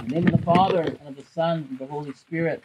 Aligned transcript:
In 0.00 0.08
the 0.08 0.14
name 0.14 0.26
of 0.28 0.40
the 0.40 0.46
Father, 0.46 0.80
and 0.80 1.08
of 1.08 1.16
the 1.16 1.24
Son, 1.34 1.66
and 1.70 1.72
of 1.72 1.78
the 1.78 1.86
Holy 1.86 2.12
Spirit. 2.14 2.62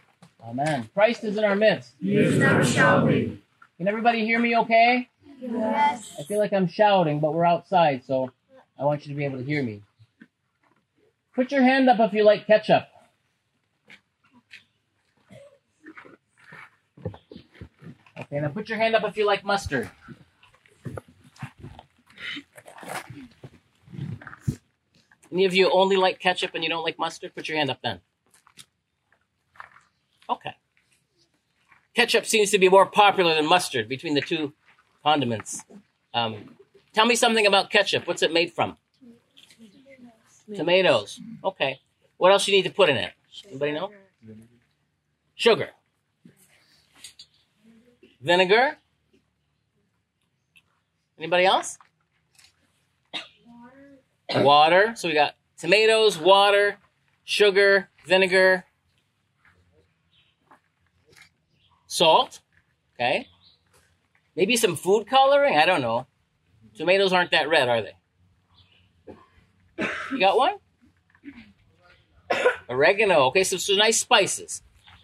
Amen. 0.48 0.90
Christ 0.94 1.26
is 1.26 1.38
in 1.38 1.44
our 1.44 1.56
midst. 1.56 1.92
He 2.02 2.16
is 2.16 2.38
never 2.38 2.64
shall 2.64 3.06
be. 3.06 3.42
Can 3.78 3.90
everybody 3.90 4.26
hear 4.26 4.40
me 4.40 4.56
okay? 4.60 5.10
Yes. 5.42 6.16
I 6.18 6.24
feel 6.24 6.40
like 6.40 6.54
I'm 6.54 6.68
shouting, 6.68 7.20
but 7.20 7.34
we're 7.34 7.46
outside, 7.46 8.06
so 8.06 8.32
I 8.80 8.86
want 8.86 9.06
you 9.06 9.14
to 9.14 9.18
be 9.18 9.26
able 9.26 9.40
to 9.40 9.44
hear 9.44 9.62
me. 9.62 9.82
Put 11.36 11.52
your 11.52 11.62
hand 11.62 11.90
up 11.90 12.00
if 12.00 12.14
you 12.14 12.24
like 12.24 12.48
ketchup. 12.48 12.88
Okay, 18.18 18.40
now 18.40 18.48
put 18.48 18.70
your 18.70 18.78
hand 18.78 18.96
up 18.96 19.04
if 19.04 19.18
you 19.18 19.26
like 19.26 19.44
mustard. 19.44 19.90
Any 25.36 25.44
of 25.44 25.54
you 25.54 25.70
only 25.70 25.98
like 25.98 26.22
ketchup 26.22 26.52
and 26.56 26.64
you 26.64 26.70
don't 26.70 26.86
like 26.86 26.98
mustard? 26.98 27.36
Put 27.36 27.50
your 27.50 27.58
hand 27.58 27.70
up 27.70 27.80
then. 27.84 28.00
Okay. 30.30 30.56
Ketchup 31.94 32.26
seems 32.26 32.52
to 32.52 32.58
be 32.58 32.70
more 32.70 32.86
popular 32.86 33.36
than 33.36 33.46
mustard 33.46 33.90
between 33.90 34.14
the 34.14 34.22
two 34.22 34.54
condiments. 35.04 35.66
Um, 36.14 36.56
tell 36.94 37.06
me 37.06 37.16
something 37.16 37.46
about 37.46 37.70
ketchup. 37.70 38.08
What's 38.08 38.22
it 38.22 38.32
made 38.32 38.54
from? 38.54 38.78
Tomatoes. 40.56 41.20
Okay. 41.44 41.82
What 42.16 42.32
else 42.32 42.48
you 42.48 42.54
need 42.54 42.64
to 42.64 42.72
put 42.72 42.88
in 42.88 42.96
it? 42.96 43.12
Anybody 43.50 43.74
know? 43.74 43.92
Sugar. 45.36 45.72
Vinegar. 48.22 48.78
Anybody 51.18 51.44
else? 51.44 51.78
Water. 54.44 54.94
So 54.96 55.08
we 55.08 55.14
got 55.14 55.36
tomatoes, 55.58 56.18
water, 56.18 56.78
sugar, 57.24 57.90
vinegar, 58.06 58.66
salt. 61.88 62.40
Okay. 62.96 63.28
Maybe 64.36 64.58
some 64.58 64.76
food 64.76 65.08
coloring. 65.08 65.58
I 65.58 65.66
don't 65.66 65.82
know. 65.82 66.08
Tomatoes 66.76 67.14
aren't 67.14 67.32
that 67.32 67.48
red, 67.48 67.70
are 67.70 67.82
they? 67.82 67.94
You 70.12 70.20
got 70.20 70.38
one? 70.38 70.56
Oregano. 72.70 73.26
Okay, 73.28 73.44
so 73.44 73.58
some 73.58 73.78
nice 73.78 74.00
spices. 74.00 74.62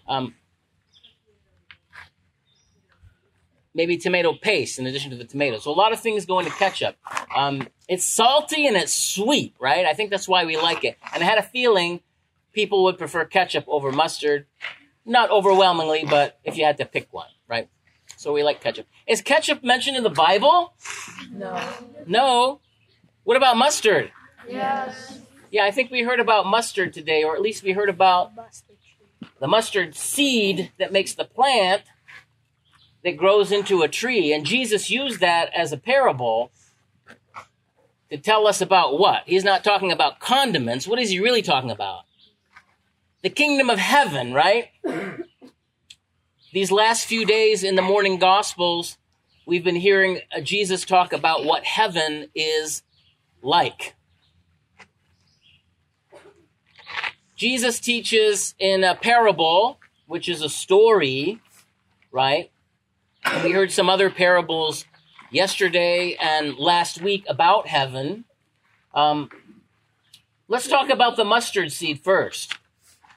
Um, 0.08 0.36
maybe 3.74 3.98
tomato 3.98 4.34
paste 4.34 4.80
in 4.80 4.88
addition 4.88 5.12
to 5.12 5.18
the 5.18 5.26
tomatoes. 5.26 5.64
So 5.64 5.72
a 5.72 5.74
lot 5.74 5.94
of 5.94 6.00
things 6.00 6.26
go 6.26 6.40
into 6.40 6.52
ketchup. 6.52 6.98
Um, 7.36 7.68
it's 7.88 8.06
salty 8.06 8.68
and 8.68 8.76
it's 8.76 8.94
sweet, 8.94 9.54
right? 9.60 9.86
I 9.86 9.94
think 9.94 10.10
that's 10.10 10.28
why 10.28 10.46
we 10.46 10.58
like 10.58 10.84
it. 10.84 10.98
And 11.14 11.24
I 11.24 11.26
had 11.26 11.38
a 11.38 11.44
feeling 11.44 12.02
people 12.54 12.84
would 12.86 12.98
prefer 12.98 13.26
ketchup 13.26 13.66
over 13.68 13.92
mustard. 13.92 14.46
Not 15.06 15.32
overwhelmingly, 15.32 16.06
but 16.08 16.40
if 16.44 16.58
you 16.58 16.66
had 16.66 16.78
to 16.78 16.86
pick 16.86 17.12
one, 17.12 17.30
right? 17.48 17.70
So 18.18 18.34
we 18.34 18.44
like 18.44 18.62
ketchup. 18.62 18.86
Is 19.08 19.22
ketchup 19.22 19.64
mentioned 19.64 19.98
in 19.98 20.04
the 20.04 20.10
Bible? 20.10 20.74
No. 21.32 21.60
No. 22.06 22.62
What 23.24 23.36
about 23.36 23.58
mustard? 23.58 24.12
Yes. 24.48 25.20
Yeah, 25.50 25.66
I 25.66 25.72
think 25.72 25.92
we 25.92 26.04
heard 26.04 26.20
about 26.20 26.46
mustard 26.46 26.94
today, 26.94 27.24
or 27.24 27.36
at 27.36 27.42
least 27.42 27.64
we 27.64 27.72
heard 27.72 27.90
about 27.90 28.32
the 29.40 29.48
mustard 29.48 29.96
seed 29.96 30.72
that 30.78 30.92
makes 30.92 31.14
the 31.14 31.26
plant 31.26 31.82
that 33.04 33.18
grows 33.18 33.52
into 33.52 33.82
a 33.82 33.88
tree. 33.88 34.32
And 34.34 34.46
Jesus 34.46 34.90
used 34.90 35.20
that 35.20 35.50
as 35.56 35.74
a 35.74 35.78
parable 35.78 36.52
to 38.12 38.18
tell 38.18 38.46
us 38.46 38.62
about 38.62 39.00
what? 39.00 39.24
He's 39.26 39.46
not 39.46 39.64
talking 39.64 39.92
about 39.92 40.20
condiments. 40.20 40.86
What 40.86 41.00
is 41.00 41.10
he 41.10 41.20
really 41.20 41.42
talking 41.42 41.72
about? 41.72 42.04
The 43.24 43.30
kingdom 43.30 43.70
of 43.70 43.80
heaven, 43.80 44.34
right? 44.34 44.70
These 46.54 46.72
last 46.72 47.06
few 47.06 47.26
days 47.26 47.64
in 47.64 47.76
the 47.76 47.82
morning 47.82 48.20
gospels, 48.20 48.98
we've 49.46 49.64
been 49.64 49.78
hearing 49.78 50.20
uh, 50.36 50.42
Jesus 50.42 50.84
talk 50.84 51.14
about 51.14 51.46
what 51.46 51.64
heaven 51.64 52.28
is 52.36 52.84
like. 53.42 53.96
Jesus 57.38 57.80
teaches 57.80 58.54
in 58.60 58.84
a 58.84 58.94
parable, 58.94 59.80
which 60.06 60.28
is 60.28 60.42
a 60.42 60.50
story, 60.50 61.40
right? 62.12 62.52
We 63.44 63.52
heard 63.52 63.72
some 63.72 63.90
other 63.90 64.10
parables 64.10 64.86
yesterday 65.32 66.18
and 66.22 66.58
last 66.58 67.02
week 67.02 67.26
about 67.28 67.68
heaven. 67.68 68.26
Um, 68.94 69.30
let's 70.48 70.68
talk 70.68 70.90
about 70.90 71.16
the 71.16 71.26
mustard 71.26 71.72
seed 71.72 72.02
first. 72.02 72.58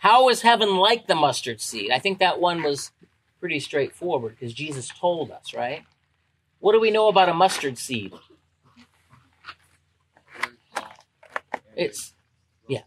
How 0.00 0.28
is 0.28 0.42
heaven 0.42 0.76
like 0.76 1.06
the 1.06 1.14
mustard 1.14 1.60
seed? 1.60 1.90
I 1.90 1.98
think 1.98 2.18
that 2.20 2.40
one 2.40 2.62
was 2.62 2.92
pretty 3.40 3.60
straightforward 3.60 4.36
because 4.38 4.54
Jesus 4.54 4.88
told 4.88 5.30
us, 5.30 5.52
right? 5.52 5.84
What 6.60 6.72
do 6.72 6.80
we 6.80 6.90
know 6.90 7.08
about 7.08 7.28
a 7.28 7.34
mustard 7.34 7.76
seed? 7.76 8.12
It's 11.76 12.14
yeah. 12.68 12.82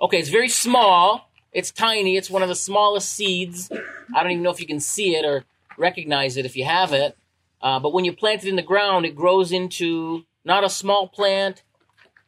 Okay, 0.00 0.18
it's 0.18 0.28
very 0.28 0.48
small. 0.48 1.30
It's 1.52 1.70
tiny. 1.70 2.16
It's 2.16 2.30
one 2.30 2.42
of 2.42 2.48
the 2.48 2.54
smallest 2.54 3.12
seeds. 3.12 3.70
I 4.14 4.22
don't 4.22 4.32
even 4.32 4.42
know 4.42 4.50
if 4.50 4.60
you 4.60 4.66
can 4.66 4.80
see 4.80 5.16
it 5.16 5.24
or 5.24 5.44
recognize 5.76 6.36
it 6.36 6.44
if 6.44 6.56
you 6.56 6.64
have 6.64 6.92
it. 6.92 7.16
Uh, 7.62 7.78
but 7.78 7.92
when 7.92 8.04
you 8.04 8.12
plant 8.12 8.44
it 8.44 8.48
in 8.48 8.56
the 8.56 8.62
ground, 8.62 9.04
it 9.04 9.14
grows 9.14 9.52
into 9.52 10.24
not 10.44 10.64
a 10.64 10.70
small 10.70 11.08
plant, 11.08 11.62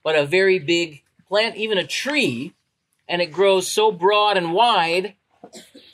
but 0.03 0.17
a 0.17 0.27
very 0.27 0.59
big 0.59 1.03
plant, 1.27 1.57
even 1.57 1.79
a 1.79 1.87
tree. 1.87 2.55
And 3.09 3.23
it 3.23 3.33
grows 3.33 3.69
so 3.69 3.91
broad 3.91 4.37
and 4.37 4.53
wide 4.53 5.15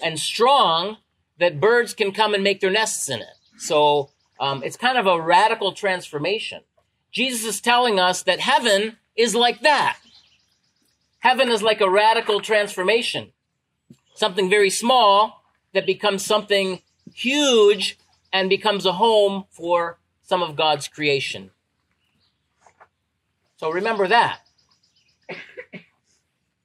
and 0.02 0.18
strong 0.18 0.98
that 1.38 1.60
birds 1.60 1.94
can 1.94 2.12
come 2.12 2.34
and 2.34 2.42
make 2.42 2.60
their 2.60 2.70
nests 2.70 3.08
in 3.08 3.20
it. 3.20 3.36
So 3.58 4.10
um, 4.40 4.62
it's 4.62 4.76
kind 4.76 4.98
of 4.98 5.06
a 5.06 5.20
radical 5.20 5.72
transformation. 5.72 6.62
Jesus 7.10 7.44
is 7.44 7.60
telling 7.60 7.98
us 7.98 8.22
that 8.22 8.40
heaven 8.40 8.96
is 9.16 9.34
like 9.34 9.60
that. 9.62 9.98
Heaven 11.20 11.48
is 11.48 11.62
like 11.62 11.80
a 11.80 11.90
radical 11.90 12.40
transformation. 12.40 13.32
Something 14.14 14.50
very 14.50 14.70
small 14.70 15.42
that 15.72 15.86
becomes 15.86 16.24
something 16.24 16.82
huge 17.14 17.98
and 18.32 18.48
becomes 18.50 18.86
a 18.86 18.92
home 18.92 19.44
for 19.50 19.98
some 20.22 20.42
of 20.42 20.56
God's 20.56 20.88
creation. 20.88 21.50
So 23.56 23.70
remember 23.70 24.06
that. 24.08 24.40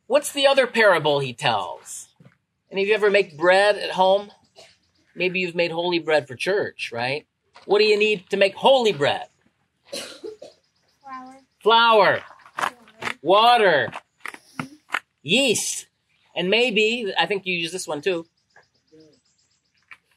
What's 0.07 0.31
the 0.31 0.45
other 0.47 0.67
parable 0.67 1.19
he 1.19 1.33
tells? 1.33 2.09
Any 2.71 2.83
of 2.83 2.87
you 2.87 2.93
ever 2.95 3.09
make 3.09 3.37
bread 3.37 3.77
at 3.77 3.91
home? 3.91 4.31
Maybe 5.15 5.39
you've 5.39 5.55
made 5.55 5.71
holy 5.71 5.99
bread 5.99 6.27
for 6.27 6.35
church, 6.35 6.91
right? 6.91 7.25
What 7.65 7.79
do 7.79 7.85
you 7.85 7.97
need 7.97 8.29
to 8.29 8.37
make 8.37 8.55
holy 8.55 8.91
bread? 8.91 9.27
Flour. 11.01 11.37
Flour, 11.61 12.23
water, 13.21 13.91
yeast, 15.21 15.87
and 16.35 16.49
maybe, 16.49 17.13
I 17.17 17.25
think 17.25 17.45
you 17.45 17.55
use 17.55 17.71
this 17.71 17.87
one 17.87 18.01
too. 18.01 18.25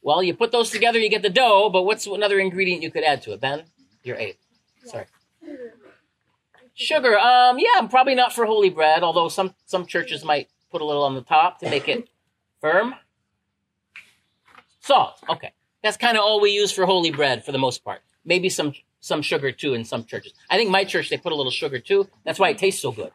Well, 0.06 0.22
you 0.22 0.34
put 0.34 0.52
those 0.52 0.70
together, 0.70 1.00
you 1.00 1.10
get 1.10 1.22
the 1.22 1.28
dough, 1.28 1.68
but 1.68 1.82
what's 1.82 2.06
another 2.06 2.38
ingredient 2.38 2.80
you 2.80 2.92
could 2.92 3.02
add 3.02 3.22
to 3.22 3.32
it, 3.32 3.40
Ben? 3.40 3.64
You're 4.04 4.16
eight. 4.16 4.38
Sorry. 4.84 5.06
Sugar. 6.74 7.18
Um, 7.18 7.58
yeah, 7.58 7.84
probably 7.88 8.14
not 8.14 8.32
for 8.32 8.46
holy 8.46 8.70
bread, 8.70 9.02
although 9.02 9.28
some, 9.28 9.52
some 9.64 9.84
churches 9.84 10.24
might 10.24 10.48
put 10.70 10.80
a 10.80 10.84
little 10.84 11.02
on 11.02 11.16
the 11.16 11.22
top 11.22 11.58
to 11.58 11.68
make 11.68 11.88
it 11.88 12.08
firm. 12.60 12.94
Salt. 14.78 15.24
Okay. 15.28 15.50
That's 15.82 15.96
kind 15.96 16.16
of 16.16 16.22
all 16.22 16.40
we 16.40 16.52
use 16.52 16.70
for 16.70 16.86
holy 16.86 17.10
bread 17.10 17.44
for 17.44 17.50
the 17.50 17.58
most 17.58 17.82
part. 17.82 18.00
Maybe 18.24 18.48
some 18.48 18.74
some 19.00 19.22
sugar 19.22 19.50
too 19.50 19.74
in 19.74 19.84
some 19.84 20.04
churches. 20.04 20.34
I 20.48 20.56
think 20.56 20.70
my 20.70 20.84
church 20.84 21.10
they 21.10 21.16
put 21.16 21.32
a 21.32 21.36
little 21.36 21.50
sugar 21.50 21.80
too. 21.80 22.08
That's 22.24 22.38
why 22.38 22.50
it 22.50 22.58
tastes 22.58 22.80
so 22.80 22.92
good. 22.92 23.10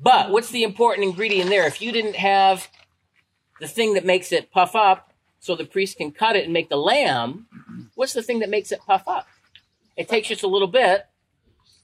but 0.00 0.30
what's 0.30 0.50
the 0.50 0.62
important 0.62 1.08
ingredient 1.08 1.50
there? 1.50 1.66
If 1.66 1.82
you 1.82 1.90
didn't 1.90 2.14
have 2.14 2.68
the 3.60 3.66
thing 3.66 3.94
that 3.94 4.04
makes 4.04 4.30
it 4.30 4.52
puff 4.52 4.76
up 4.76 5.07
so 5.40 5.54
the 5.54 5.64
priest 5.64 5.96
can 5.96 6.10
cut 6.10 6.36
it 6.36 6.44
and 6.44 6.52
make 6.52 6.68
the 6.68 6.76
lamb, 6.76 7.46
what's 7.94 8.12
the 8.12 8.22
thing 8.22 8.40
that 8.40 8.50
makes 8.50 8.72
it 8.72 8.80
puff 8.86 9.06
up? 9.06 9.26
It 9.96 10.08
takes 10.08 10.28
just 10.28 10.42
a 10.42 10.48
little 10.48 10.68
bit 10.68 11.06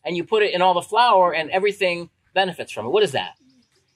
and 0.04 0.16
you 0.16 0.24
put 0.24 0.42
it 0.42 0.54
in 0.54 0.62
all 0.62 0.74
the 0.74 0.82
flour 0.82 1.32
and 1.32 1.50
everything 1.50 2.10
benefits 2.34 2.72
from 2.72 2.86
it. 2.86 2.90
What 2.90 3.02
is 3.02 3.12
that? 3.12 3.34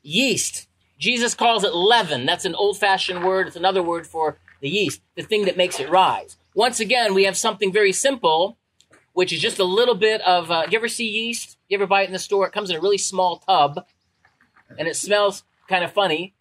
Yeast. 0.03 0.69
Jesus 0.99 1.35
calls 1.35 1.65
it 1.65 1.75
leaven. 1.75 2.27
That's 2.27 2.45
an 2.45 2.55
old 2.55 2.79
fashioned 2.79 3.25
word. 3.25 3.47
It's 3.47 3.57
another 3.57 3.83
word 3.83 4.07
for 4.07 4.39
the 4.61 4.69
yeast, 4.69 5.01
the 5.15 5.23
thing 5.23 5.45
that 5.45 5.57
makes 5.57 5.79
it 5.79 5.89
rise. 5.89 6.37
Once 6.55 6.81
again, 6.81 7.15
we 7.15 7.25
have 7.25 7.37
something 7.37 7.73
very 7.73 7.93
simple, 7.93 8.59
which 9.13 9.33
is 9.33 9.41
just 9.41 9.61
a 9.61 9.65
little 9.65 9.95
bit 9.95 10.21
of. 10.23 10.51
Uh, 10.51 10.67
you 10.69 10.77
ever 10.77 10.89
see 10.89 11.09
yeast? 11.09 11.57
You 11.69 11.77
ever 11.77 11.87
buy 11.87 12.03
it 12.03 12.07
in 12.07 12.13
the 12.13 12.19
store? 12.19 12.47
It 12.47 12.53
comes 12.53 12.71
in 12.71 12.77
a 12.77 12.81
really 12.81 12.99
small 12.99 13.37
tub, 13.37 13.87
and 14.77 14.89
it 14.89 14.97
smells 14.97 15.45
kind 15.69 15.85
of 15.85 15.93
funny. 15.93 16.35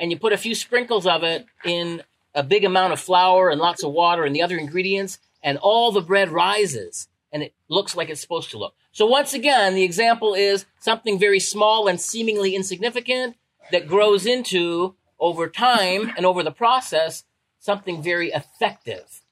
And 0.00 0.10
you 0.10 0.18
put 0.18 0.32
a 0.32 0.36
few 0.36 0.56
sprinkles 0.56 1.06
of 1.06 1.22
it 1.22 1.46
in 1.64 2.02
a 2.34 2.42
big 2.42 2.64
amount 2.64 2.92
of 2.92 3.00
flour 3.00 3.48
and 3.50 3.60
lots 3.60 3.82
of 3.82 3.92
water 3.92 4.24
and 4.24 4.34
the 4.34 4.42
other 4.42 4.58
ingredients, 4.58 5.18
and 5.42 5.58
all 5.58 5.92
the 5.92 6.00
bread 6.00 6.30
rises, 6.30 7.08
and 7.32 7.42
it 7.42 7.54
looks 7.68 7.96
like 7.96 8.08
it's 8.08 8.20
supposed 8.20 8.50
to 8.50 8.58
look. 8.58 8.74
So 8.92 9.06
once 9.06 9.34
again, 9.34 9.74
the 9.74 9.82
example 9.82 10.34
is 10.34 10.66
something 10.80 11.18
very 11.18 11.40
small 11.40 11.88
and 11.88 12.00
seemingly 12.00 12.54
insignificant 12.54 13.36
that 13.72 13.86
grows 13.86 14.26
into 14.26 14.94
over 15.18 15.48
time 15.48 16.12
and 16.16 16.26
over 16.26 16.42
the 16.42 16.50
process 16.50 17.24
something 17.58 18.02
very 18.02 18.30
effective 18.30 19.22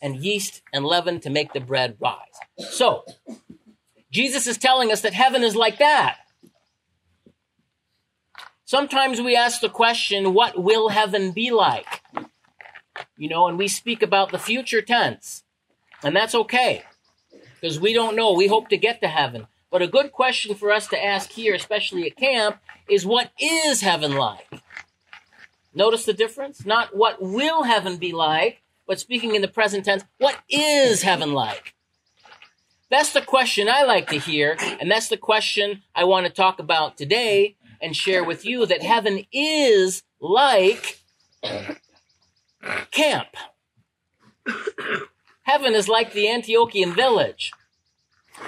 and 0.00 0.16
yeast 0.16 0.62
and 0.72 0.84
leaven 0.84 1.20
to 1.20 1.30
make 1.30 1.52
the 1.52 1.60
bread 1.60 1.96
rise. 2.00 2.70
So, 2.70 3.04
Jesus 4.10 4.46
is 4.46 4.58
telling 4.58 4.92
us 4.92 5.00
that 5.00 5.12
heaven 5.12 5.42
is 5.42 5.56
like 5.56 5.78
that. 5.78 6.18
Sometimes 8.64 9.20
we 9.20 9.36
ask 9.36 9.60
the 9.60 9.68
question, 9.68 10.34
what 10.34 10.62
will 10.62 10.88
heaven 10.88 11.32
be 11.32 11.50
like? 11.50 11.93
You 13.16 13.28
know, 13.28 13.48
and 13.48 13.58
we 13.58 13.68
speak 13.68 14.02
about 14.02 14.32
the 14.32 14.38
future 14.38 14.82
tense. 14.82 15.44
And 16.02 16.14
that's 16.14 16.34
okay 16.34 16.82
because 17.60 17.80
we 17.80 17.94
don't 17.94 18.16
know. 18.16 18.32
We 18.32 18.46
hope 18.46 18.68
to 18.68 18.76
get 18.76 19.00
to 19.00 19.08
heaven. 19.08 19.46
But 19.70 19.82
a 19.82 19.88
good 19.88 20.12
question 20.12 20.54
for 20.54 20.70
us 20.70 20.86
to 20.88 21.02
ask 21.02 21.32
here, 21.32 21.54
especially 21.54 22.06
at 22.06 22.16
camp, 22.16 22.58
is 22.88 23.06
what 23.06 23.30
is 23.40 23.80
heaven 23.80 24.16
like? 24.16 24.46
Notice 25.74 26.04
the 26.04 26.12
difference? 26.12 26.66
Not 26.66 26.94
what 26.96 27.22
will 27.22 27.62
heaven 27.62 27.96
be 27.96 28.12
like, 28.12 28.62
but 28.86 29.00
speaking 29.00 29.34
in 29.34 29.42
the 29.42 29.48
present 29.48 29.86
tense, 29.86 30.04
what 30.18 30.36
is 30.48 31.02
heaven 31.02 31.32
like? 31.32 31.74
That's 32.90 33.12
the 33.12 33.22
question 33.22 33.68
I 33.68 33.82
like 33.82 34.08
to 34.10 34.18
hear, 34.18 34.56
and 34.60 34.90
that's 34.90 35.08
the 35.08 35.16
question 35.16 35.82
I 35.94 36.04
want 36.04 36.26
to 36.26 36.32
talk 36.32 36.58
about 36.58 36.96
today 36.96 37.56
and 37.80 37.96
share 37.96 38.22
with 38.22 38.44
you 38.44 38.66
that 38.66 38.82
heaven 38.82 39.24
is 39.32 40.02
like 40.20 41.00
camp. 42.90 43.28
Heaven 45.42 45.74
is 45.74 45.88
like 45.88 46.12
the 46.12 46.26
Antiochian 46.26 46.94
village, 46.94 47.52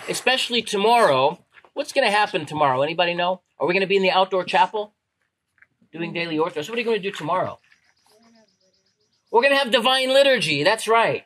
especially 0.08 0.62
tomorrow. 0.62 1.44
What's 1.74 1.92
going 1.92 2.06
to 2.06 2.10
happen 2.10 2.46
tomorrow? 2.46 2.82
Anybody 2.82 3.14
know? 3.14 3.42
Are 3.58 3.66
we 3.66 3.74
going 3.74 3.82
to 3.82 3.86
be 3.86 3.96
in 3.96 4.02
the 4.02 4.10
outdoor 4.10 4.44
chapel 4.44 4.94
doing 5.92 6.12
daily 6.12 6.36
orthros? 6.36 6.68
What 6.68 6.76
are 6.76 6.78
you 6.78 6.84
going 6.84 7.00
to 7.00 7.02
do 7.02 7.12
tomorrow? 7.12 7.58
We're 9.30 9.42
going 9.42 9.52
to 9.52 9.58
have 9.58 9.70
divine 9.70 10.08
liturgy. 10.08 10.62
That's 10.62 10.88
right. 10.88 11.24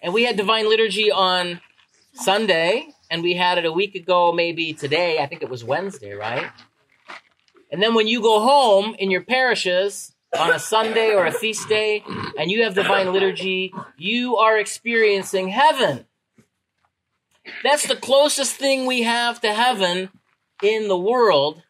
And 0.00 0.12
we 0.12 0.24
had 0.24 0.36
divine 0.36 0.68
liturgy 0.68 1.10
on 1.10 1.60
Sunday, 2.12 2.88
and 3.10 3.22
we 3.22 3.34
had 3.34 3.58
it 3.58 3.64
a 3.64 3.72
week 3.72 3.94
ago, 3.94 4.32
maybe 4.32 4.72
today. 4.72 5.18
I 5.18 5.26
think 5.26 5.42
it 5.42 5.48
was 5.48 5.64
Wednesday, 5.64 6.12
right? 6.12 6.50
And 7.70 7.82
then 7.82 7.94
when 7.94 8.06
you 8.06 8.20
go 8.20 8.40
home 8.40 8.94
in 8.98 9.10
your 9.10 9.22
parishes 9.22 10.14
on 10.38 10.50
a 10.50 10.58
Sunday 10.58 11.14
or 11.14 11.26
a 11.26 11.32
feast 11.32 11.68
day 11.68 12.02
and 12.38 12.50
you 12.50 12.64
have 12.64 12.74
divine 12.74 13.12
liturgy, 13.12 13.72
you 13.96 14.36
are 14.36 14.58
experiencing 14.58 15.48
heaven. 15.48 16.06
That's 17.62 17.86
the 17.86 17.96
closest 17.96 18.56
thing 18.56 18.86
we 18.86 19.02
have 19.02 19.40
to 19.40 19.52
heaven 19.52 20.10
in 20.62 20.88
the 20.88 20.96
world 20.96 21.62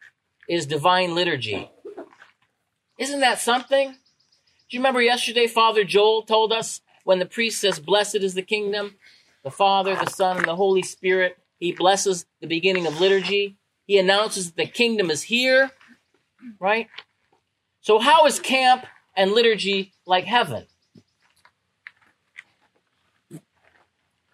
is 0.48 0.66
divine 0.66 1.14
liturgy. 1.14 1.70
Isn't 2.98 3.20
that 3.20 3.40
something? 3.40 3.90
Do 3.90 4.76
you 4.76 4.80
remember 4.80 5.02
yesterday 5.02 5.46
Father 5.46 5.84
Joel 5.84 6.22
told 6.22 6.52
us 6.52 6.82
when 7.04 7.18
the 7.18 7.26
priest 7.26 7.60
says, 7.60 7.80
Blessed 7.80 8.16
is 8.16 8.34
the 8.34 8.42
kingdom, 8.42 8.96
the 9.42 9.50
Father, 9.50 9.94
the 9.96 10.10
Son, 10.10 10.36
and 10.36 10.46
the 10.46 10.56
Holy 10.56 10.82
Spirit, 10.82 11.38
he 11.58 11.72
blesses 11.72 12.26
the 12.40 12.46
beginning 12.46 12.86
of 12.86 13.00
liturgy. 13.00 13.56
He 13.86 13.98
announces 13.98 14.46
that 14.46 14.56
the 14.56 14.66
kingdom 14.66 15.10
is 15.10 15.22
here, 15.22 15.70
right? 16.58 16.88
So, 17.82 17.98
how 17.98 18.26
is 18.26 18.38
camp 18.38 18.86
and 19.16 19.32
liturgy 19.32 19.92
like 20.06 20.24
heaven? 20.24 20.66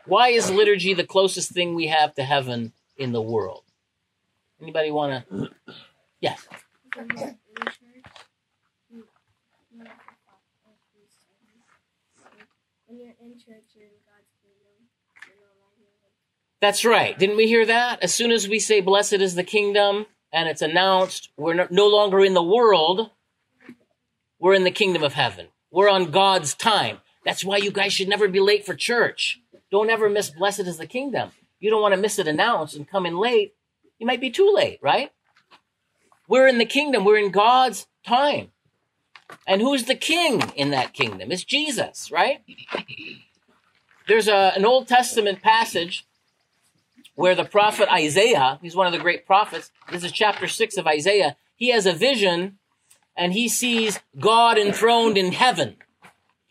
Why 0.04 0.28
is 0.28 0.50
liturgy 0.50 0.92
the 0.92 1.06
closest 1.06 1.50
thing 1.52 1.74
we 1.74 1.86
have 1.86 2.14
to 2.16 2.24
heaven 2.24 2.72
in 2.98 3.12
the 3.12 3.22
world? 3.22 3.64
Anybody 4.60 4.90
want 4.90 5.26
to? 5.30 5.48
Yes. 6.20 6.46
That's 16.60 16.84
right. 16.84 17.18
Didn't 17.18 17.36
we 17.36 17.46
hear 17.46 17.64
that? 17.64 18.02
As 18.02 18.12
soon 18.12 18.30
as 18.30 18.46
we 18.46 18.58
say, 18.58 18.82
Blessed 18.82 19.14
is 19.14 19.36
the 19.36 19.44
kingdom, 19.44 20.04
and 20.32 20.48
it's 20.50 20.62
announced, 20.62 21.30
we're 21.38 21.66
no 21.70 21.86
longer 21.86 22.20
in 22.20 22.34
the 22.34 22.42
world, 22.42 23.10
we're 24.38 24.54
in 24.54 24.64
the 24.64 24.70
kingdom 24.70 25.02
of 25.02 25.14
heaven. 25.14 25.48
We're 25.70 25.88
on 25.88 26.10
God's 26.10 26.54
time. 26.54 26.98
That's 27.24 27.44
why 27.44 27.58
you 27.58 27.70
guys 27.70 27.92
should 27.92 28.08
never 28.08 28.28
be 28.28 28.40
late 28.40 28.64
for 28.64 28.74
church. 28.74 29.40
Don't 29.70 29.90
ever 29.90 30.08
miss 30.08 30.30
Blessed 30.30 30.60
is 30.60 30.78
the 30.78 30.86
kingdom. 30.86 31.30
You 31.60 31.70
don't 31.70 31.82
want 31.82 31.94
to 31.94 32.00
miss 32.00 32.18
it 32.18 32.28
announced 32.28 32.76
and 32.76 32.88
come 32.88 33.04
in 33.04 33.18
late. 33.18 33.54
You 33.98 34.06
might 34.06 34.20
be 34.20 34.30
too 34.30 34.50
late, 34.54 34.78
right? 34.80 35.10
We're 36.28 36.46
in 36.46 36.58
the 36.58 36.64
kingdom. 36.64 37.04
We're 37.04 37.18
in 37.18 37.30
God's 37.30 37.86
time. 38.06 38.52
And 39.46 39.60
who's 39.60 39.84
the 39.84 39.94
king 39.94 40.40
in 40.56 40.70
that 40.70 40.94
kingdom? 40.94 41.32
It's 41.32 41.44
Jesus, 41.44 42.10
right? 42.10 42.42
There's 44.06 44.28
a, 44.28 44.52
an 44.56 44.64
Old 44.64 44.88
Testament 44.88 45.42
passage 45.42 46.06
where 47.14 47.34
the 47.34 47.44
prophet 47.44 47.92
Isaiah, 47.92 48.58
he's 48.62 48.76
one 48.76 48.86
of 48.86 48.92
the 48.92 48.98
great 48.98 49.26
prophets, 49.26 49.70
this 49.90 50.04
is 50.04 50.12
chapter 50.12 50.46
6 50.46 50.76
of 50.76 50.86
Isaiah, 50.86 51.36
he 51.56 51.70
has 51.70 51.84
a 51.84 51.92
vision 51.92 52.57
and 53.18 53.32
he 53.32 53.48
sees 53.48 53.98
God 54.18 54.56
enthroned 54.56 55.18
in 55.18 55.32
heaven. 55.32 55.76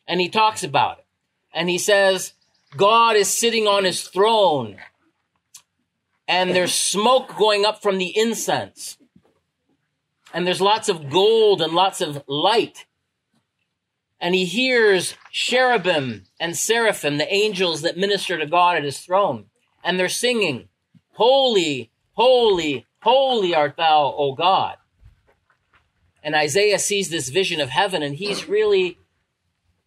And 0.05 0.19
he 0.19 0.27
talks 0.27 0.63
about 0.63 0.99
it. 0.99 1.05
And 1.53 1.69
he 1.69 1.77
says, 1.77 2.33
God 2.75 3.15
is 3.15 3.29
sitting 3.29 3.65
on 3.67 3.85
his 3.85 4.03
throne. 4.03 4.75
And 6.27 6.51
there's 6.51 6.73
smoke 6.73 7.37
going 7.37 7.65
up 7.65 7.81
from 7.81 7.97
the 7.97 8.15
incense. 8.15 8.97
And 10.33 10.45
there's 10.45 10.59
lots 10.59 10.89
of 10.89 11.09
gold 11.09 11.61
and 11.61 11.71
lots 11.71 12.01
of 12.01 12.21
light. 12.27 12.85
And 14.19 14.35
he 14.35 14.43
hears 14.43 15.15
cherubim 15.31 16.25
and 16.37 16.57
seraphim, 16.57 17.17
the 17.17 17.33
angels 17.33 17.81
that 17.81 17.97
minister 17.97 18.37
to 18.37 18.45
God 18.45 18.75
at 18.75 18.83
his 18.83 18.99
throne. 18.99 19.45
And 19.85 19.97
they're 19.97 20.09
singing, 20.09 20.67
Holy, 21.13 21.91
holy, 22.13 22.85
holy 23.01 23.55
art 23.55 23.77
thou, 23.77 24.13
O 24.17 24.35
God. 24.35 24.75
And 26.23 26.35
Isaiah 26.35 26.79
sees 26.79 27.09
this 27.09 27.29
vision 27.29 27.61
of 27.61 27.69
heaven 27.69 28.03
and 28.03 28.15
he's 28.15 28.47
really, 28.47 28.97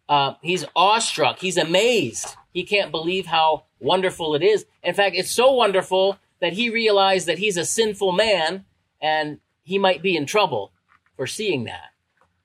uh, 0.09 0.35
he's 0.43 0.65
awestruck. 0.75 1.39
He's 1.39 1.57
amazed. 1.57 2.37
He 2.53 2.65
can't 2.65 2.91
believe 2.91 3.27
how 3.27 3.65
wonderful 3.79 4.35
it 4.35 4.43
is. 4.43 4.67
In 4.83 4.95
fact, 4.95 5.17
it's 5.17 5.31
so 5.31 5.53
wonderful 5.53 6.19
that 6.41 6.55
he 6.55 6.71
realized 6.71 7.27
that 7.27 7.39
he's 7.39 7.57
a 7.57 7.65
sinful 7.65 8.13
man 8.13 8.65
and 9.01 9.41
he 9.63 9.79
might 9.79 10.03
be 10.03 10.17
in 10.17 10.27
trouble 10.27 10.73
for 11.17 11.27
seeing 11.27 11.65
that. 11.65 11.91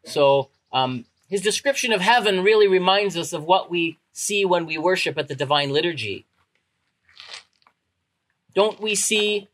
So, 0.04 0.50
um, 0.72 1.06
his 1.28 1.42
description 1.42 1.92
of 1.92 2.02
heaven 2.02 2.44
really 2.44 2.68
reminds 2.68 3.18
us 3.18 3.34
of 3.34 3.44
what 3.44 3.72
we 3.72 3.98
see 4.12 4.46
when 4.46 4.66
we 4.66 4.78
worship 4.78 5.18
at 5.18 5.28
the 5.28 5.36
divine 5.36 5.74
liturgy. 5.74 6.26
Don't 8.54 8.80
we 8.80 8.96
see 8.96 9.50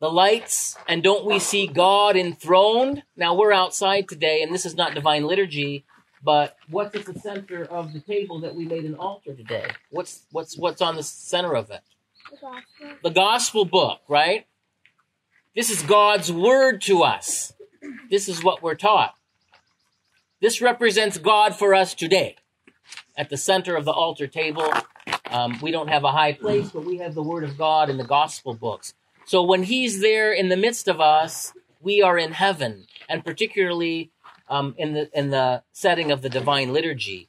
the 0.00 0.10
lights 0.10 0.76
and 0.88 1.02
don't 1.02 1.24
we 1.24 1.38
see 1.38 1.66
God 1.66 2.16
enthroned? 2.16 3.02
Now 3.16 3.34
we're 3.34 3.52
outside 3.52 4.08
today 4.08 4.42
and 4.42 4.54
this 4.54 4.66
is 4.66 4.74
not 4.74 4.94
divine 4.94 5.24
liturgy, 5.24 5.84
but 6.22 6.56
what's 6.68 6.94
at 6.94 7.06
the 7.06 7.18
center 7.18 7.64
of 7.64 7.92
the 7.92 8.00
table 8.00 8.40
that 8.40 8.54
we 8.54 8.64
made 8.64 8.84
an 8.84 8.94
altar 8.94 9.34
today? 9.34 9.68
What's 9.90 10.22
what's 10.32 10.56
what's 10.56 10.82
on 10.82 10.96
the 10.96 11.02
center 11.02 11.54
of 11.54 11.70
it? 11.70 11.80
the 12.30 12.36
gospel. 12.36 12.88
The 13.02 13.10
gospel 13.10 13.64
book, 13.64 14.00
right? 14.08 14.46
This 15.54 15.70
is 15.70 15.82
God's 15.82 16.32
word 16.32 16.82
to 16.82 17.02
us. 17.02 17.52
This 18.10 18.28
is 18.28 18.42
what 18.42 18.62
we're 18.62 18.74
taught. 18.74 19.14
This 20.40 20.60
represents 20.60 21.18
God 21.18 21.56
for 21.56 21.74
us 21.74 21.94
today. 21.94 22.36
At 23.16 23.30
the 23.30 23.38
center 23.38 23.76
of 23.76 23.86
the 23.86 23.92
altar 23.92 24.26
table, 24.26 24.70
um, 25.30 25.58
we 25.62 25.70
don't 25.70 25.88
have 25.88 26.04
a 26.04 26.12
high 26.12 26.34
place, 26.34 26.70
but 26.70 26.84
we 26.84 26.98
have 26.98 27.14
the 27.14 27.22
word 27.22 27.44
of 27.44 27.56
God 27.56 27.88
in 27.88 27.96
the 27.96 28.04
gospel 28.04 28.52
books. 28.52 28.92
So 29.26 29.42
when 29.42 29.64
He's 29.64 30.00
there 30.00 30.32
in 30.32 30.48
the 30.48 30.56
midst 30.56 30.86
of 30.86 31.00
us, 31.00 31.52
we 31.80 32.00
are 32.00 32.16
in 32.16 32.32
heaven, 32.32 32.86
and 33.08 33.24
particularly 33.24 34.10
um, 34.48 34.74
in 34.78 34.94
the 34.94 35.10
in 35.12 35.30
the 35.30 35.62
setting 35.72 36.10
of 36.10 36.22
the 36.22 36.28
divine 36.28 36.72
liturgy. 36.72 37.28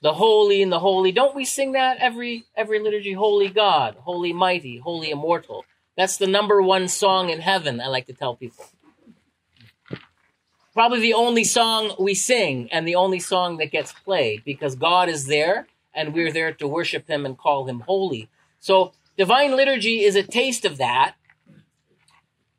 The 0.00 0.14
holy 0.14 0.62
and 0.62 0.70
the 0.70 0.78
holy. 0.78 1.10
Don't 1.10 1.34
we 1.34 1.44
sing 1.44 1.72
that 1.72 1.98
every 1.98 2.44
every 2.56 2.78
liturgy? 2.78 3.12
Holy 3.12 3.48
God, 3.48 3.96
holy 4.00 4.32
mighty, 4.32 4.78
holy 4.78 5.10
immortal. 5.10 5.64
That's 5.96 6.16
the 6.16 6.28
number 6.28 6.62
one 6.62 6.86
song 6.86 7.30
in 7.30 7.40
heaven. 7.40 7.80
I 7.80 7.88
like 7.88 8.06
to 8.06 8.12
tell 8.12 8.36
people. 8.36 8.64
Probably 10.72 11.00
the 11.00 11.14
only 11.14 11.42
song 11.42 11.96
we 11.98 12.14
sing 12.14 12.68
and 12.70 12.86
the 12.86 12.94
only 12.94 13.18
song 13.18 13.56
that 13.56 13.72
gets 13.72 13.92
played 13.92 14.44
because 14.44 14.76
God 14.76 15.08
is 15.08 15.26
there 15.26 15.66
and 15.92 16.14
we're 16.14 16.30
there 16.30 16.52
to 16.52 16.68
worship 16.68 17.08
Him 17.08 17.26
and 17.26 17.36
call 17.36 17.66
Him 17.66 17.80
holy. 17.80 18.28
So 18.60 18.92
divine 19.18 19.54
liturgy 19.56 20.04
is 20.04 20.16
a 20.16 20.22
taste 20.22 20.64
of 20.64 20.78
that. 20.78 21.16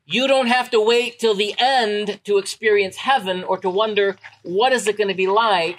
You 0.06 0.28
don't 0.28 0.48
have 0.48 0.70
to 0.70 0.80
wait 0.80 1.18
till 1.18 1.34
the 1.34 1.54
end 1.58 2.20
to 2.24 2.38
experience 2.38 2.96
heaven 2.96 3.42
or 3.44 3.58
to 3.58 3.70
wonder 3.70 4.16
what 4.42 4.72
is 4.72 4.86
it 4.86 4.98
going 4.98 5.08
to 5.08 5.14
be 5.14 5.26
like. 5.26 5.78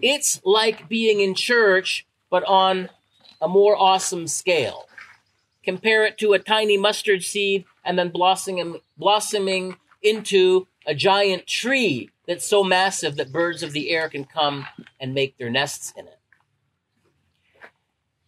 It's 0.00 0.40
like 0.44 0.88
being 0.88 1.20
in 1.20 1.34
church, 1.34 2.06
but 2.30 2.44
on 2.44 2.88
a 3.40 3.48
more 3.48 3.76
awesome 3.76 4.26
scale. 4.26 4.88
compare 5.66 6.06
it 6.06 6.16
to 6.18 6.32
a 6.32 6.38
tiny 6.38 6.78
mustard 6.78 7.22
seed 7.22 7.64
and 7.84 7.98
then 7.98 8.08
blossoming, 8.08 8.80
blossoming 8.96 9.76
into 10.00 10.66
a 10.86 10.94
giant 10.94 11.46
tree 11.46 12.08
that's 12.26 12.46
so 12.46 12.62
massive 12.62 13.16
that 13.16 13.32
birds 13.32 13.62
of 13.62 13.72
the 13.72 13.90
air 13.90 14.08
can 14.08 14.24
come 14.24 14.66
and 15.00 15.12
make 15.12 15.36
their 15.36 15.50
nests 15.50 15.92
in 15.96 16.06
it. 16.06 16.15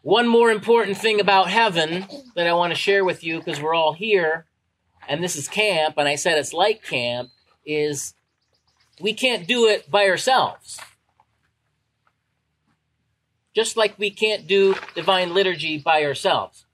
One 0.09 0.27
more 0.27 0.51
important 0.51 0.97
thing 0.97 1.21
about 1.21 1.51
heaven 1.51 2.07
that 2.35 2.47
I 2.47 2.55
want 2.55 2.73
to 2.73 2.81
share 2.81 3.05
with 3.05 3.23
you 3.23 3.41
because 3.41 3.61
we're 3.61 3.75
all 3.75 3.93
here 3.93 4.47
and 5.07 5.23
this 5.23 5.37
is 5.37 5.49
camp, 5.49 5.99
and 5.99 6.09
I 6.09 6.15
said 6.15 6.39
it's 6.39 6.55
like 6.55 6.83
camp, 6.83 7.29
is 7.67 8.15
we 9.03 9.13
can't 9.13 9.47
do 9.47 9.67
it 9.67 9.91
by 9.91 10.09
ourselves. 10.09 10.81
Just 13.55 13.77
like 13.77 13.99
we 13.99 14.09
can't 14.09 14.47
do 14.47 14.77
divine 14.95 15.35
liturgy 15.35 15.77
by 15.77 16.03
ourselves. 16.05 16.65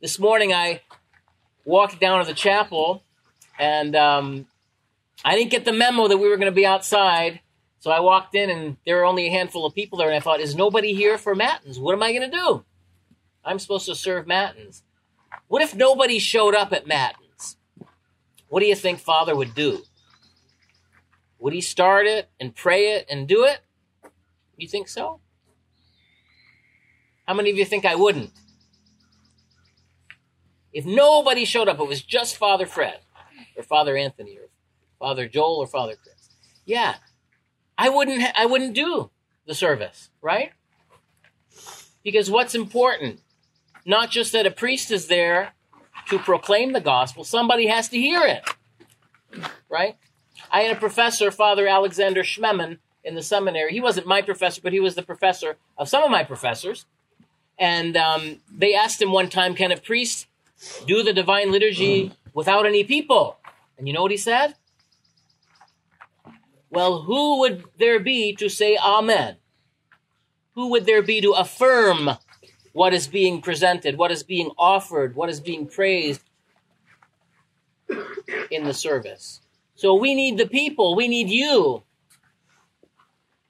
This 0.00 0.18
morning 0.18 0.52
I 0.52 0.80
walked 1.64 2.00
down 2.00 2.18
to 2.18 2.26
the 2.26 2.34
chapel 2.34 3.04
and 3.56 3.94
um, 3.94 4.48
I 5.24 5.36
didn't 5.36 5.52
get 5.52 5.64
the 5.64 5.72
memo 5.72 6.08
that 6.08 6.18
we 6.18 6.28
were 6.28 6.38
going 6.38 6.50
to 6.50 6.62
be 6.62 6.66
outside. 6.66 7.38
So 7.78 7.92
I 7.92 8.00
walked 8.00 8.34
in 8.34 8.50
and 8.50 8.78
there 8.84 8.96
were 8.96 9.04
only 9.04 9.28
a 9.28 9.30
handful 9.30 9.64
of 9.64 9.76
people 9.76 9.96
there, 9.96 10.08
and 10.08 10.16
I 10.16 10.20
thought, 10.20 10.40
is 10.40 10.56
nobody 10.56 10.92
here 10.92 11.18
for 11.18 11.36
Matins? 11.36 11.78
What 11.78 11.92
am 11.92 12.02
I 12.02 12.12
going 12.12 12.28
to 12.28 12.36
do? 12.36 12.64
I'm 13.44 13.58
supposed 13.58 13.86
to 13.86 13.94
serve 13.94 14.26
Matins. 14.26 14.82
What 15.48 15.62
if 15.62 15.74
nobody 15.74 16.18
showed 16.18 16.54
up 16.54 16.72
at 16.72 16.86
Matins? 16.86 17.56
What 18.48 18.60
do 18.60 18.66
you 18.66 18.74
think 18.74 18.98
Father 18.98 19.34
would 19.34 19.54
do? 19.54 19.82
Would 21.38 21.52
he 21.52 21.60
start 21.60 22.06
it 22.06 22.28
and 22.38 22.54
pray 22.54 22.92
it 22.92 23.06
and 23.08 23.26
do 23.26 23.44
it? 23.44 23.60
You 24.56 24.68
think 24.68 24.88
so? 24.88 25.20
How 27.26 27.34
many 27.34 27.50
of 27.50 27.56
you 27.56 27.64
think 27.64 27.86
I 27.86 27.94
wouldn't? 27.94 28.32
If 30.72 30.84
nobody 30.84 31.44
showed 31.44 31.68
up, 31.68 31.80
it 31.80 31.88
was 31.88 32.02
just 32.02 32.36
Father 32.36 32.66
Fred 32.66 33.00
or 33.56 33.62
Father 33.62 33.96
Anthony 33.96 34.36
or 34.36 34.48
Father 34.98 35.26
Joel 35.28 35.56
or 35.56 35.66
Father 35.66 35.96
Chris. 36.00 36.28
Yeah, 36.64 36.96
I 37.78 37.88
wouldn't. 37.88 38.22
I 38.36 38.46
wouldn't 38.46 38.74
do 38.74 39.10
the 39.46 39.54
service, 39.54 40.10
right? 40.20 40.52
Because 42.04 42.30
what's 42.30 42.54
important? 42.54 43.20
Not 43.84 44.10
just 44.10 44.32
that 44.32 44.46
a 44.46 44.50
priest 44.50 44.90
is 44.90 45.06
there 45.06 45.52
to 46.08 46.18
proclaim 46.18 46.72
the 46.72 46.80
gospel. 46.80 47.24
Somebody 47.24 47.66
has 47.66 47.88
to 47.88 47.98
hear 47.98 48.22
it, 48.22 48.44
right? 49.68 49.96
I 50.50 50.62
had 50.62 50.76
a 50.76 50.80
professor, 50.80 51.30
Father 51.30 51.66
Alexander 51.66 52.22
Schmemann, 52.22 52.78
in 53.04 53.14
the 53.14 53.22
seminary. 53.22 53.72
He 53.72 53.80
wasn't 53.80 54.06
my 54.06 54.22
professor, 54.22 54.60
but 54.62 54.72
he 54.72 54.80
was 54.80 54.94
the 54.94 55.02
professor 55.02 55.56
of 55.78 55.88
some 55.88 56.02
of 56.02 56.10
my 56.10 56.24
professors. 56.24 56.86
And 57.58 57.96
um, 57.96 58.40
they 58.50 58.74
asked 58.74 59.00
him 59.00 59.12
one 59.12 59.28
time, 59.28 59.54
"Can 59.54 59.72
a 59.72 59.76
priest 59.76 60.26
do 60.86 61.02
the 61.02 61.12
divine 61.12 61.52
liturgy 61.52 62.12
without 62.34 62.66
any 62.66 62.84
people?" 62.84 63.38
And 63.78 63.86
you 63.86 63.94
know 63.94 64.02
what 64.02 64.10
he 64.10 64.16
said? 64.16 64.54
Well, 66.70 67.02
who 67.02 67.40
would 67.40 67.64
there 67.78 67.98
be 67.98 68.34
to 68.36 68.48
say 68.48 68.76
Amen? 68.76 69.36
Who 70.54 70.68
would 70.68 70.86
there 70.86 71.02
be 71.02 71.20
to 71.20 71.32
affirm 71.32 72.10
what 72.72 72.94
is 72.94 73.08
being 73.08 73.40
presented, 73.40 73.98
what 73.98 74.10
is 74.10 74.22
being 74.22 74.50
offered, 74.58 75.14
what 75.14 75.28
is 75.28 75.40
being 75.40 75.66
praised 75.66 76.22
in 78.50 78.64
the 78.64 78.74
service? 78.74 79.40
So 79.74 79.94
we 79.94 80.14
need 80.14 80.38
the 80.38 80.46
people, 80.46 80.94
we 80.94 81.08
need 81.08 81.28
you 81.28 81.82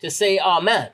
to 0.00 0.10
say 0.10 0.38
Amen. 0.38 0.90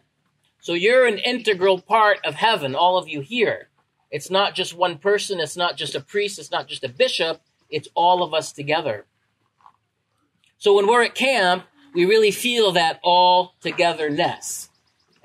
So 0.61 0.73
you're 0.73 1.07
an 1.07 1.19
integral 1.19 1.81
part 1.81 2.19
of 2.25 2.35
heaven, 2.35 2.75
all 2.75 2.99
of 2.99 3.09
you 3.09 3.21
here. 3.21 3.69
It's 4.11 4.31
not 4.31 4.55
just 4.55 4.77
one 4.77 4.99
person, 4.99 5.41
it's 5.41 5.57
not 5.57 5.77
just 5.77 5.95
a 5.95 6.01
priest, 6.01 6.39
it's 6.39 6.51
not 6.51 6.69
just 6.69 6.83
a 6.83 6.89
bishop, 6.89 7.41
it's 7.71 7.89
all 7.95 8.23
of 8.23 8.35
us 8.35 8.53
together. 8.53 9.05
So 10.59 10.75
when 10.75 10.87
we're 10.87 11.05
at 11.05 11.15
camp, 11.15 11.65
we 11.95 12.05
really 12.05 12.31
feel 12.31 12.73
that 12.73 12.99
all 13.03 13.55
togetherness. 13.61 14.71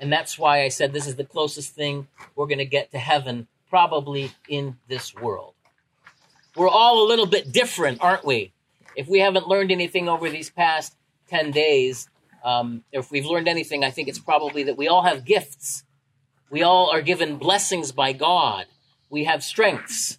And 0.02 0.12
that's 0.12 0.36
why 0.36 0.64
I 0.64 0.68
said 0.68 0.92
this 0.92 1.06
is 1.06 1.14
the 1.14 1.24
closest 1.24 1.76
thing 1.76 2.08
we're 2.34 2.48
going 2.48 2.58
to 2.58 2.64
get 2.64 2.90
to 2.90 2.98
heaven, 2.98 3.46
probably 3.70 4.32
in 4.48 4.76
this 4.88 5.14
world. 5.14 5.54
We're 6.56 6.68
all 6.68 7.06
a 7.06 7.08
little 7.08 7.24
bit 7.24 7.52
different, 7.52 8.02
aren't 8.02 8.24
we? 8.24 8.52
If 8.96 9.06
we 9.06 9.20
haven't 9.20 9.46
learned 9.46 9.70
anything 9.70 10.08
over 10.08 10.28
these 10.28 10.50
past 10.50 10.96
10 11.28 11.52
days, 11.52 12.10
um, 12.44 12.82
if 12.90 13.12
we've 13.12 13.26
learned 13.26 13.46
anything, 13.46 13.84
I 13.84 13.90
think 13.90 14.08
it's 14.08 14.18
probably 14.18 14.64
that 14.64 14.76
we 14.76 14.88
all 14.88 15.02
have 15.02 15.24
gifts. 15.24 15.84
We 16.50 16.64
all 16.64 16.90
are 16.90 17.00
given 17.00 17.36
blessings 17.36 17.92
by 17.92 18.12
God. 18.12 18.66
We 19.08 19.22
have 19.24 19.44
strengths. 19.44 20.18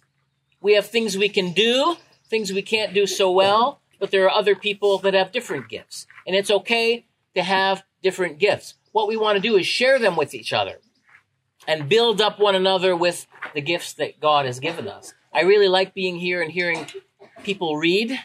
We 0.62 0.76
have 0.76 0.86
things 0.86 1.18
we 1.18 1.28
can 1.28 1.52
do, 1.52 1.96
things 2.30 2.54
we 2.54 2.62
can't 2.62 2.94
do 2.94 3.06
so 3.06 3.30
well, 3.30 3.82
but 4.00 4.10
there 4.10 4.24
are 4.24 4.30
other 4.30 4.54
people 4.54 4.96
that 5.00 5.12
have 5.12 5.30
different 5.30 5.68
gifts. 5.68 6.06
And 6.26 6.34
it's 6.34 6.50
okay 6.50 7.04
to 7.34 7.42
have 7.42 7.84
different 8.02 8.38
gifts. 8.38 8.76
What 8.94 9.08
we 9.08 9.16
want 9.16 9.34
to 9.34 9.42
do 9.42 9.56
is 9.56 9.66
share 9.66 9.98
them 9.98 10.14
with 10.14 10.34
each 10.34 10.52
other 10.52 10.78
and 11.66 11.88
build 11.88 12.20
up 12.20 12.38
one 12.38 12.54
another 12.54 12.94
with 12.94 13.26
the 13.52 13.60
gifts 13.60 13.94
that 13.94 14.20
God 14.20 14.46
has 14.46 14.60
given 14.60 14.86
us. 14.86 15.14
I 15.32 15.40
really 15.40 15.66
like 15.66 15.94
being 15.94 16.20
here 16.20 16.40
and 16.40 16.52
hearing 16.52 16.86
people 17.42 17.76
read 17.76 18.16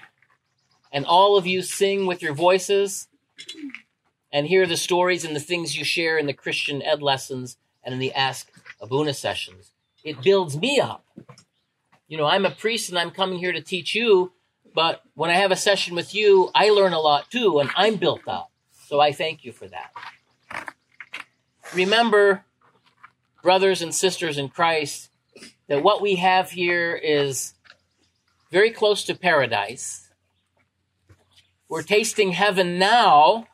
and 0.91 1.07
all 1.07 1.37
of 1.37 1.47
you 1.47 1.63
sing 1.63 2.05
with 2.05 2.21
your 2.21 2.35
voices 2.35 3.07
and 4.31 4.45
hear 4.45 4.67
the 4.67 4.77
stories 4.77 5.25
and 5.25 5.35
the 5.35 5.39
things 5.39 5.75
you 5.75 5.83
share 5.83 6.19
in 6.19 6.27
the 6.27 6.33
Christian 6.33 6.83
Ed 6.83 7.01
lessons 7.01 7.57
and 7.83 7.91
in 7.91 7.99
the 7.99 8.13
Ask 8.13 8.51
Abuna 8.79 9.15
sessions. 9.15 9.71
It 10.03 10.21
builds 10.21 10.55
me 10.55 10.79
up. 10.79 11.03
You 12.07 12.19
know, 12.19 12.27
I'm 12.27 12.45
a 12.45 12.51
priest 12.51 12.91
and 12.91 12.99
I'm 12.99 13.09
coming 13.09 13.39
here 13.39 13.53
to 13.53 13.61
teach 13.61 13.95
you, 13.95 14.33
but 14.75 15.01
when 15.15 15.31
I 15.31 15.37
have 15.37 15.51
a 15.51 15.55
session 15.55 15.95
with 15.95 16.13
you, 16.13 16.51
I 16.53 16.69
learn 16.69 16.93
a 16.93 16.99
lot 16.99 17.31
too 17.31 17.57
and 17.57 17.71
I'm 17.75 17.95
built 17.95 18.27
up. 18.27 18.51
So 18.85 18.99
I 18.99 19.13
thank 19.13 19.43
you 19.43 19.51
for 19.51 19.67
that. 19.67 19.93
Remember, 21.73 22.45
brothers 23.43 23.81
and 23.81 23.93
sisters 23.93 24.37
in 24.37 24.49
Christ, 24.49 25.09
that 25.67 25.83
what 25.83 26.01
we 26.01 26.15
have 26.15 26.51
here 26.51 26.95
is 26.95 27.53
very 28.51 28.71
close 28.71 29.03
to 29.05 29.15
paradise. 29.15 30.09
We're 31.67 31.83
tasting 31.83 32.31
heaven 32.31 32.79
now 32.79 33.47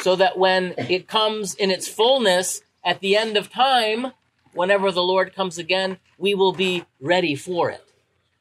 so 0.00 0.16
that 0.16 0.38
when 0.38 0.74
it 0.76 1.08
comes 1.08 1.54
in 1.54 1.70
its 1.70 1.88
fullness 1.88 2.60
at 2.84 3.00
the 3.00 3.16
end 3.16 3.38
of 3.38 3.50
time, 3.50 4.12
whenever 4.52 4.92
the 4.92 5.02
Lord 5.02 5.34
comes 5.34 5.56
again, 5.56 5.98
we 6.18 6.34
will 6.34 6.52
be 6.52 6.84
ready 7.00 7.34
for 7.34 7.70
it. 7.70 7.82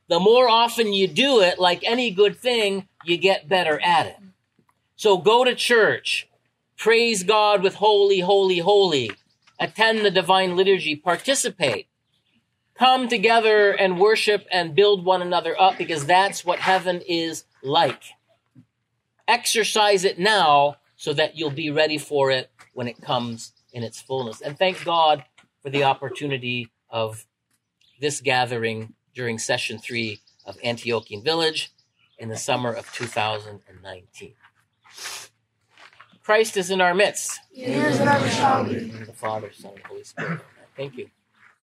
The 0.10 0.20
more 0.20 0.50
often 0.50 0.94
you 0.94 1.08
do 1.08 1.40
it, 1.40 1.58
like 1.58 1.84
any 1.84 2.12
good 2.12 2.38
thing, 2.38 2.88
you 3.06 3.18
get 3.18 3.48
better 3.48 3.80
at 3.82 4.08
it. 4.08 4.18
So 4.98 5.18
go 5.18 5.46
to 5.46 5.56
church, 5.56 6.28
praise 6.78 7.24
God 7.24 7.64
with 7.64 7.76
holy, 7.76 8.20
holy, 8.20 8.60
holy, 8.60 9.12
attend 9.60 10.06
the 10.06 10.12
divine 10.12 10.56
liturgy, 10.56 10.96
participate, 10.96 11.88
come 12.76 13.08
together 13.08 13.72
and 13.72 14.00
worship 14.00 14.46
and 14.52 14.76
build 14.76 15.06
one 15.06 15.22
another 15.22 15.60
up 15.60 15.78
because 15.78 16.06
that's 16.06 16.44
what 16.46 16.60
heaven 16.60 17.02
is 17.08 17.46
like. 17.64 18.04
Exercise 19.28 20.04
it 20.04 20.20
now 20.20 20.76
so 20.96 21.14
that 21.14 21.36
you'll 21.36 21.50
be 21.50 21.72
ready 21.72 21.98
for 21.98 22.32
it 22.32 22.52
when 22.74 22.88
it 22.88 23.02
comes 23.02 23.54
in 23.74 23.84
its 23.84 24.02
fullness. 24.02 24.42
And 24.42 24.58
thank 24.58 24.84
God 24.84 25.24
for 25.62 25.70
the 25.70 25.84
opportunity 25.84 26.70
of 26.90 27.26
this 28.00 28.22
gathering 28.22 28.94
during 29.14 29.40
session 29.40 29.80
three 29.80 30.20
of 30.46 30.58
Antiochian 30.60 31.24
Village 31.24 31.72
in 32.18 32.30
the 32.30 32.38
summer 32.38 32.72
of 32.72 32.92
2019. 32.94 34.34
Christ 36.26 36.58
is 36.58 36.72
in 36.72 36.82
our 36.82 36.96
midst. 36.96 37.40
He 37.52 37.66
is 37.66 38.00
in 38.00 38.08
our 38.08 38.28
shall 38.30 38.64
be. 38.64 38.90
The 38.90 39.14
Father, 39.14 39.52
Son, 39.54 39.74
and 39.76 39.86
Holy 39.86 40.04
Spirit. 40.04 40.40
Thank 40.76 40.98
you. 40.98 41.08